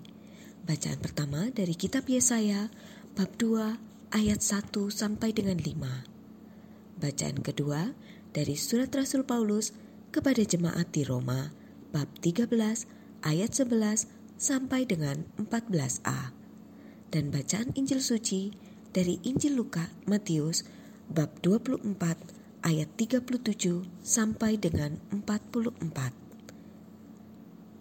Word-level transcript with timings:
Bacaan 0.62 1.02
pertama 1.02 1.50
dari 1.50 1.74
kitab 1.74 2.06
Yesaya 2.06 2.70
bab 3.18 3.34
2 3.34 4.14
ayat 4.14 4.38
1 4.38 4.70
sampai 4.86 5.34
dengan 5.34 5.58
5. 5.58 7.02
Bacaan 7.02 7.42
kedua 7.42 7.90
dari 8.30 8.54
surat 8.54 8.94
Rasul 8.94 9.26
Paulus 9.26 9.74
kepada 10.14 10.38
jemaat 10.46 10.94
di 10.94 11.02
Roma 11.02 11.50
bab 11.90 12.06
13 12.22 12.46
ayat 13.26 13.50
11 13.50 14.06
sampai 14.38 14.86
dengan 14.86 15.26
14a. 15.42 16.30
Dan 17.10 17.34
bacaan 17.34 17.74
Injil 17.74 17.98
suci 17.98 18.54
dari 18.94 19.18
Injil 19.26 19.58
Luka 19.58 19.90
Matius 20.06 20.62
bab 21.10 21.34
24 21.42 22.39
ayat 22.60 22.92
37 22.96 23.88
sampai 24.04 24.60
dengan 24.60 25.00
44. 25.08 25.80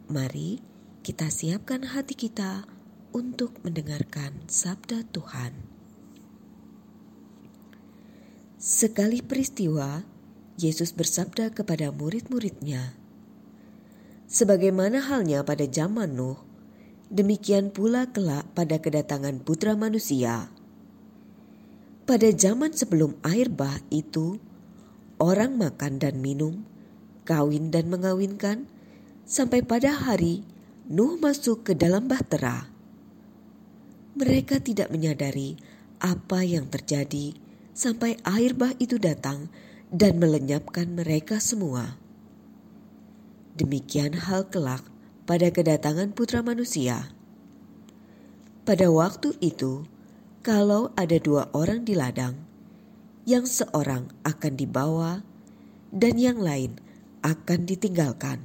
Mari 0.09 0.63
kita 1.03 1.27
siapkan 1.27 1.83
hati 1.83 2.15
kita 2.15 2.63
untuk 3.11 3.59
mendengarkan 3.65 4.47
sabda 4.47 5.03
Tuhan. 5.11 5.53
Sekali 8.59 9.23
peristiwa, 9.23 10.03
Yesus 10.59 10.91
bersabda 10.91 11.55
kepada 11.55 11.95
murid-muridnya, 11.95 12.99
Sebagaimana 14.29 15.01
halnya 15.09 15.41
pada 15.41 15.65
zaman 15.65 16.13
Nuh, 16.13 16.37
demikian 17.09 17.73
pula 17.73 18.05
kelak 18.13 18.45
pada 18.53 18.77
kedatangan 18.77 19.41
putra 19.41 19.73
manusia. 19.73 20.53
Pada 22.05 22.29
zaman 22.29 22.69
sebelum 22.69 23.17
air 23.25 23.49
bah 23.49 23.81
itu, 23.89 24.37
orang 25.19 25.59
makan 25.59 25.99
dan 25.99 26.23
minum, 26.23 26.65
kawin 27.27 27.69
dan 27.69 27.91
mengawinkan, 27.91 28.65
sampai 29.29 29.61
pada 29.61 29.93
hari 29.93 30.41
Nuh 30.89 31.21
masuk 31.21 31.69
ke 31.69 31.77
dalam 31.77 32.09
bahtera. 32.09 32.65
Mereka 34.17 34.57
tidak 34.57 34.89
menyadari 34.89 35.53
apa 36.01 36.41
yang 36.41 36.65
terjadi 36.65 37.37
sampai 37.77 38.17
air 38.25 38.57
bah 38.57 38.73
itu 38.81 38.97
datang 38.97 39.53
dan 39.93 40.17
melenyapkan 40.17 40.89
mereka 40.89 41.37
semua. 41.37 41.93
Demikian 43.53 44.17
hal 44.17 44.49
kelak 44.49 44.81
pada 45.29 45.53
kedatangan 45.53 46.09
Putra 46.17 46.41
Manusia. 46.41 47.13
Pada 48.65 48.89
waktu 48.89 49.37
itu, 49.45 49.85
kalau 50.41 50.89
ada 50.97 51.21
dua 51.21 51.53
orang 51.53 51.85
di 51.85 51.93
ladang, 51.93 52.48
yang 53.29 53.45
seorang 53.45 54.09
akan 54.25 54.57
dibawa 54.57 55.21
dan 55.93 56.17
yang 56.17 56.41
lain 56.41 56.81
akan 57.21 57.69
ditinggalkan. 57.69 58.41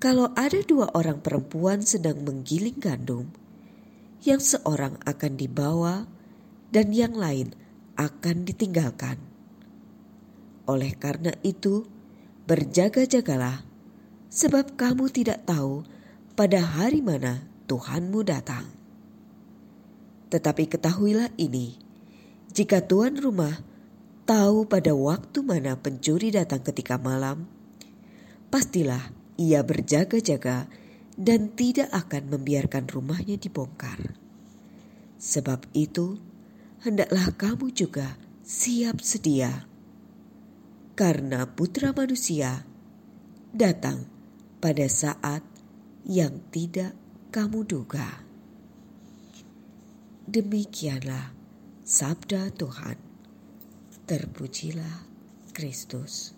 Kalau 0.00 0.32
ada 0.32 0.64
dua 0.64 0.88
orang 0.96 1.20
perempuan 1.20 1.84
sedang 1.84 2.24
menggiling 2.24 2.80
gandum, 2.80 3.28
yang 4.24 4.40
seorang 4.40 4.96
akan 5.04 5.36
dibawa 5.36 6.08
dan 6.72 6.88
yang 6.96 7.12
lain 7.12 7.52
akan 8.00 8.48
ditinggalkan. 8.48 9.20
Oleh 10.64 10.96
karena 10.96 11.36
itu, 11.44 11.84
berjaga-jagalah, 12.48 13.60
sebab 14.32 14.72
kamu 14.80 15.12
tidak 15.12 15.44
tahu 15.44 15.84
pada 16.32 16.64
hari 16.64 17.04
mana 17.04 17.44
Tuhanmu 17.68 18.24
datang. 18.24 18.64
Tetapi 20.32 20.64
ketahuilah 20.64 21.28
ini, 21.36 21.81
jika 22.52 22.84
tuan 22.84 23.16
rumah 23.16 23.64
tahu 24.28 24.68
pada 24.68 24.92
waktu 24.92 25.40
mana 25.40 25.80
pencuri 25.80 26.28
datang 26.28 26.60
ketika 26.60 27.00
malam, 27.00 27.48
pastilah 28.52 29.08
ia 29.40 29.64
berjaga-jaga 29.64 30.68
dan 31.16 31.56
tidak 31.56 31.88
akan 31.88 32.28
membiarkan 32.28 32.92
rumahnya 32.92 33.40
dibongkar. 33.40 34.16
Sebab 35.16 35.64
itu, 35.72 36.20
hendaklah 36.84 37.32
kamu 37.40 37.72
juga 37.72 38.20
siap 38.44 39.00
sedia, 39.00 39.64
karena 40.92 41.48
Putra 41.48 41.96
Manusia 41.96 42.68
datang 43.48 44.04
pada 44.60 44.84
saat 44.92 45.40
yang 46.04 46.42
tidak 46.52 46.92
kamu 47.32 47.64
duga. 47.64 48.28
Demikianlah 50.28 51.41
Sabda 51.92 52.48
Tuhan, 52.56 52.96
terpujilah 54.08 55.04
Kristus. 55.52 56.32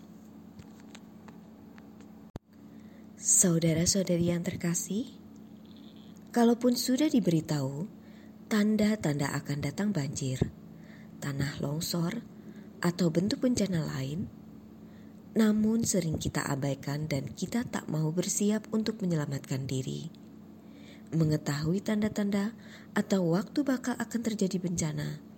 Saudara-saudari 3.15 4.35
yang 4.35 4.43
terkasih, 4.43 5.15
kalaupun 6.35 6.75
sudah 6.75 7.07
diberitahu 7.07 7.87
tanda-tanda 8.51 9.31
akan 9.31 9.63
datang 9.63 9.95
banjir, 9.95 10.43
tanah 11.23 11.63
longsor, 11.63 12.19
atau 12.83 13.15
bentuk 13.15 13.39
bencana 13.39 13.87
lain, 13.95 14.27
namun 15.39 15.87
sering 15.87 16.19
kita 16.19 16.43
abaikan 16.51 17.07
dan 17.07 17.31
kita 17.31 17.63
tak 17.63 17.87
mau 17.87 18.11
bersiap 18.11 18.67
untuk 18.75 18.99
menyelamatkan 18.99 19.71
diri. 19.71 20.11
Mengetahui 21.15 21.79
tanda-tanda 21.79 22.59
atau 22.99 23.39
waktu 23.39 23.63
bakal 23.63 23.95
akan 24.03 24.19
terjadi 24.19 24.59
bencana, 24.59 25.34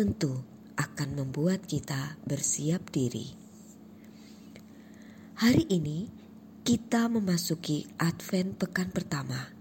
tentu 0.00 0.32
akan 0.80 1.12
membuat 1.12 1.68
kita 1.68 2.16
bersiap 2.24 2.88
diri. 2.88 3.36
Hari 5.36 5.68
ini 5.68 6.08
kita 6.64 7.04
memasuki 7.12 7.84
Advent 8.00 8.56
pekan 8.56 8.88
pertama, 8.88 9.52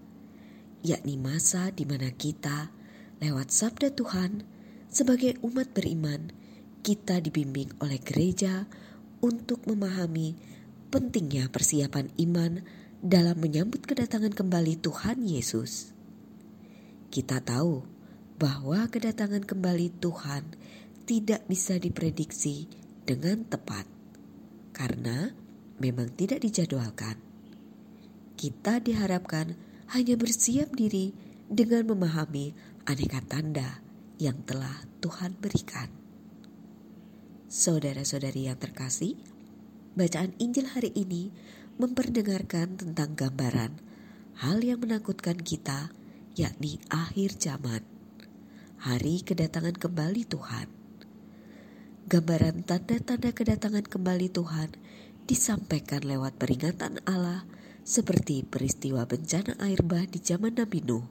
yakni 0.79 1.19
masa 1.19 1.75
di 1.75 1.83
mana 1.83 2.15
kita 2.15 2.71
lewat 3.19 3.51
sabda 3.51 3.91
Tuhan 3.91 4.47
sebagai 4.87 5.35
umat 5.43 5.75
beriman 5.75 6.31
kita 6.87 7.19
dibimbing 7.19 7.75
oleh 7.83 7.99
gereja 7.99 8.63
untuk 9.19 9.67
memahami 9.67 10.39
pentingnya 10.87 11.51
persiapan 11.51 12.15
iman 12.15 12.63
dalam 13.03 13.35
menyambut 13.43 13.83
kedatangan 13.83 14.31
kembali 14.31 14.79
Tuhan 14.79 15.19
Yesus. 15.19 15.91
Kita 17.11 17.43
tahu 17.43 17.98
bahwa 18.39 18.87
kedatangan 18.87 19.43
kembali 19.43 19.99
Tuhan 19.99 20.55
tidak 21.03 21.43
bisa 21.51 21.75
diprediksi 21.75 22.71
dengan 23.03 23.43
tepat 23.43 23.83
karena 24.71 25.35
memang 25.83 26.07
tidak 26.15 26.39
dijadwalkan. 26.47 27.19
Kita 28.39 28.79
diharapkan 28.79 29.59
hanya 29.91 30.15
bersiap 30.15 30.71
diri 30.71 31.11
dengan 31.51 31.91
memahami 31.91 32.55
aneka 32.87 33.19
tanda 33.27 33.83
yang 34.15 34.39
telah 34.47 34.87
Tuhan 35.03 35.35
berikan. 35.35 35.91
Saudara-saudari 37.51 38.47
yang 38.47 38.55
terkasih, 38.55 39.19
bacaan 39.99 40.31
Injil 40.39 40.71
hari 40.71 40.95
ini 40.95 41.35
memperdengarkan 41.75 42.79
tentang 42.79 43.19
gambaran 43.19 43.75
hal 44.39 44.63
yang 44.63 44.79
menakutkan 44.79 45.35
kita, 45.35 45.91
yakni 46.39 46.79
akhir 46.87 47.35
zaman 47.35 47.98
hari 48.79 49.19
kedatangan 49.19 49.75
kembali 49.75 50.23
Tuhan. 50.23 50.71
Gambaran 52.07 52.63
tanda-tanda 52.63 53.35
kedatangan 53.35 53.83
kembali 53.83 54.31
Tuhan 54.31 54.71
disampaikan 55.27 56.07
lewat 56.07 56.39
peringatan 56.39 57.03
Allah 57.03 57.43
seperti 57.83 58.47
peristiwa 58.47 59.03
bencana 59.03 59.59
air 59.59 59.83
bah 59.83 60.07
di 60.07 60.23
zaman 60.23 60.55
Nabi 60.55 60.79
Nuh. 60.87 61.03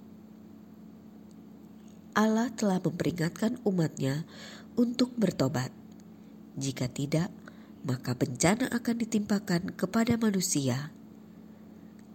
Allah 2.16 2.48
telah 2.56 2.80
memperingatkan 2.80 3.60
umatnya 3.68 4.24
untuk 4.80 5.12
bertobat. 5.20 5.68
Jika 6.56 6.88
tidak, 6.88 7.28
maka 7.84 8.16
bencana 8.16 8.72
akan 8.72 8.96
ditimpakan 8.96 9.76
kepada 9.76 10.16
manusia. 10.16 10.88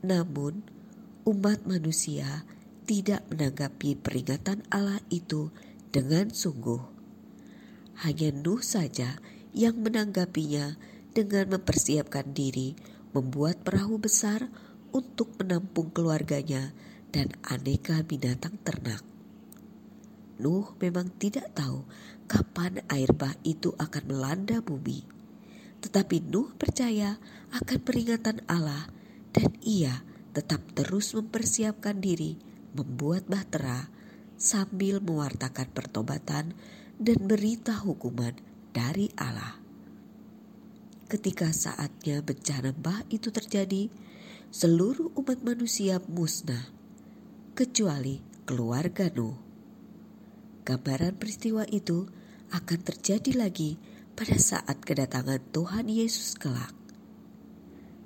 Namun, 0.01 0.65
umat 1.29 1.61
manusia 1.69 2.41
tidak 2.83 3.23
menanggapi 3.31 3.95
peringatan 3.95 4.67
Allah 4.67 4.99
itu 5.07 5.49
dengan 5.95 6.29
sungguh. 6.29 6.83
Hanya 8.03 8.35
Nuh 8.35 8.59
saja 8.59 9.17
yang 9.55 9.79
menanggapinya 9.79 10.75
dengan 11.15 11.55
mempersiapkan 11.55 12.35
diri 12.35 12.75
membuat 13.15 13.61
perahu 13.61 14.01
besar 14.01 14.49
untuk 14.91 15.37
menampung 15.39 15.93
keluarganya 15.93 16.73
dan 17.13 17.31
aneka 17.45 18.01
binatang 18.03 18.57
ternak. 18.65 19.05
Nuh 20.41 20.73
memang 20.81 21.13
tidak 21.21 21.53
tahu 21.53 21.85
kapan 22.25 22.81
air 22.89 23.13
bah 23.13 23.37
itu 23.45 23.71
akan 23.77 24.03
melanda 24.09 24.59
bumi. 24.59 25.05
Tetapi 25.85 26.25
Nuh 26.27 26.51
percaya 26.57 27.21
akan 27.53 27.79
peringatan 27.85 28.41
Allah 28.49 28.89
dan 29.31 29.53
ia 29.61 30.01
tetap 30.33 30.65
terus 30.73 31.13
mempersiapkan 31.13 32.01
diri 32.01 32.52
membuat 32.73 33.29
bahtera 33.29 33.87
sambil 34.35 34.99
mewartakan 34.99 35.69
pertobatan 35.71 36.57
dan 36.99 37.19
berita 37.23 37.77
hukuman 37.79 38.35
dari 38.73 39.09
Allah. 39.15 39.61
Ketika 41.07 41.53
saatnya 41.53 42.25
bencana 42.25 42.73
bah 42.73 43.05
itu 43.13 43.29
terjadi, 43.29 43.87
seluruh 44.49 45.13
umat 45.13 45.45
manusia 45.45 46.01
musnah, 46.09 46.73
kecuali 47.53 48.17
keluarga 48.49 49.13
Nuh. 49.13 49.37
Gambaran 50.65 51.19
peristiwa 51.21 51.67
itu 51.69 52.09
akan 52.49 52.79
terjadi 52.81 53.37
lagi 53.37 53.77
pada 54.17 54.37
saat 54.37 54.81
kedatangan 54.81 55.41
Tuhan 55.53 55.85
Yesus 55.89 56.37
kelak. 56.37 56.73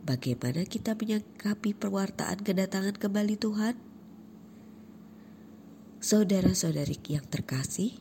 Bagaimana 0.07 0.63
kita 0.63 0.95
menyikapi 0.95 1.75
perwartaan 1.75 2.39
kedatangan 2.39 2.95
kembali 2.95 3.35
Tuhan? 3.35 3.86
Saudara-saudari 6.07 6.95
yang 7.12 7.27
terkasih, 7.27 7.92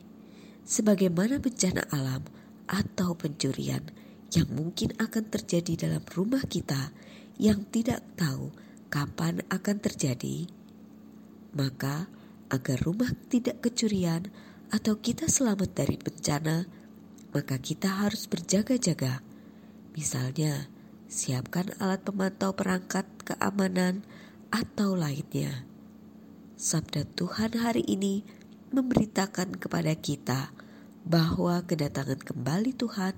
sebagaimana 0.63 1.43
bencana 1.43 1.83
alam 1.91 2.23
atau 2.63 3.19
pencurian 3.19 3.83
yang 4.31 4.47
mungkin 4.47 4.95
akan 4.95 5.27
terjadi 5.27 5.75
dalam 5.75 5.99
rumah 6.15 6.39
kita 6.47 6.95
yang 7.35 7.67
tidak 7.67 7.99
tahu 8.15 8.55
kapan 8.87 9.43
akan 9.51 9.83
terjadi, 9.83 10.47
maka 11.51 12.07
agar 12.47 12.79
rumah 12.87 13.11
tidak 13.27 13.59
kecurian 13.59 14.31
atau 14.71 15.03
kita 15.03 15.27
selamat 15.27 15.75
dari 15.75 15.99
bencana, 15.99 16.63
maka 17.35 17.59
kita 17.59 18.07
harus 18.07 18.23
berjaga-jaga. 18.31 19.19
Misalnya, 19.99 20.71
siapkan 21.11 21.75
alat 21.83 22.07
pemantau 22.07 22.55
perangkat 22.55 23.03
keamanan 23.27 24.07
atau 24.47 24.95
lainnya. 24.95 25.67
Sabda 26.57 27.05
Tuhan 27.13 27.53
hari 27.61 27.85
ini 27.85 28.25
memberitakan 28.73 29.61
kepada 29.61 29.93
kita 29.93 30.49
bahwa 31.05 31.61
kedatangan 31.61 32.17
kembali 32.17 32.73
Tuhan 32.73 33.13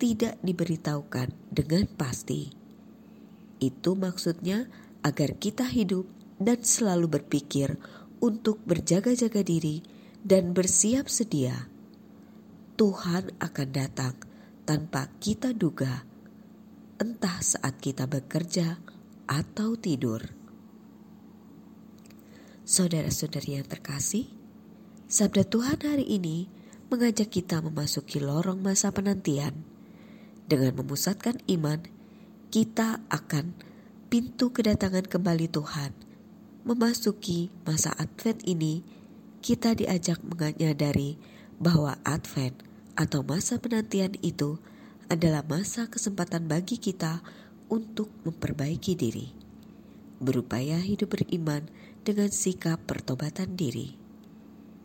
tidak 0.00 0.40
diberitahukan 0.40 1.28
dengan 1.52 1.84
pasti. 2.00 2.48
Itu 3.60 4.00
maksudnya 4.00 4.64
agar 5.04 5.36
kita 5.36 5.68
hidup 5.68 6.08
dan 6.40 6.64
selalu 6.64 7.20
berpikir 7.20 7.76
untuk 8.24 8.64
berjaga-jaga 8.64 9.44
diri 9.44 9.84
dan 10.24 10.56
bersiap 10.56 11.12
sedia. 11.12 11.68
Tuhan 12.80 13.36
akan 13.44 13.68
datang 13.76 14.16
tanpa 14.64 15.12
kita 15.20 15.52
duga, 15.52 16.08
entah 16.96 17.44
saat 17.44 17.76
kita 17.76 18.08
bekerja 18.08 18.80
atau 19.28 19.76
tidur. 19.76 20.39
Saudara-saudari 22.70 23.58
yang 23.58 23.66
terkasih, 23.66 24.30
sabda 25.10 25.42
Tuhan 25.42 25.82
hari 25.82 26.06
ini 26.06 26.46
mengajak 26.86 27.34
kita 27.34 27.58
memasuki 27.58 28.22
lorong 28.22 28.62
masa 28.62 28.94
penantian. 28.94 29.66
Dengan 30.46 30.78
memusatkan 30.78 31.42
iman, 31.50 31.82
kita 32.54 33.02
akan 33.10 33.58
pintu 34.06 34.54
kedatangan 34.54 35.02
kembali 35.10 35.50
Tuhan. 35.50 35.90
Memasuki 36.62 37.50
masa 37.66 37.90
Advent 37.98 38.46
ini, 38.46 38.86
kita 39.42 39.74
diajak 39.74 40.22
menyadari 40.22 41.18
bahwa 41.58 41.98
Advent 42.06 42.54
atau 42.94 43.26
masa 43.26 43.58
penantian 43.58 44.14
itu 44.22 44.62
adalah 45.10 45.42
masa 45.42 45.90
kesempatan 45.90 46.46
bagi 46.46 46.78
kita 46.78 47.18
untuk 47.66 48.14
memperbaiki 48.22 48.94
diri, 48.94 49.34
berupaya 50.22 50.78
hidup 50.78 51.18
beriman 51.18 51.66
dengan 52.04 52.32
sikap 52.32 52.84
pertobatan 52.88 53.54
diri. 53.54 53.96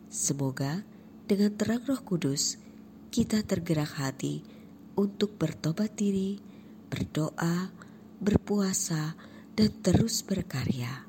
Semoga 0.06 0.84
dengan 1.26 1.56
terang 1.56 1.82
Roh 1.84 2.02
Kudus 2.04 2.60
kita 3.10 3.42
tergerak 3.42 3.96
hati 3.96 4.44
untuk 4.96 5.36
bertobat 5.40 5.96
diri, 5.96 6.40
berdoa, 6.88 7.72
berpuasa, 8.20 9.16
dan 9.56 9.70
terus 9.80 10.20
berkarya. 10.20 11.08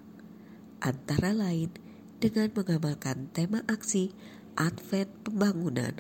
Antara 0.80 1.36
lain, 1.36 1.72
dengan 2.18 2.50
mengamalkan 2.50 3.30
tema 3.30 3.62
aksi 3.70 4.10
Advent 4.58 5.14
Pembangunan 5.22 5.94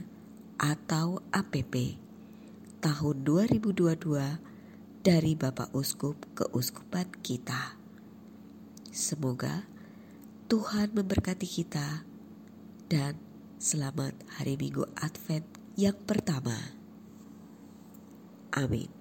atau 0.57 1.21
APP 1.29 2.01
tahun 2.81 3.15
2022 3.21 5.05
dari 5.05 5.33
Bapak 5.37 5.69
Uskup 5.77 6.17
ke 6.33 6.49
Uskupan 6.49 7.05
kita. 7.21 7.77
Semoga 8.89 9.69
Tuhan 10.47 10.95
memberkati 10.95 11.43
kita 11.43 12.07
dan 12.87 13.19
selamat 13.59 14.15
hari 14.39 14.55
Minggu 14.55 14.87
Advent 14.95 15.43
yang 15.75 15.99
pertama. 16.07 16.55
Amin. 18.55 18.96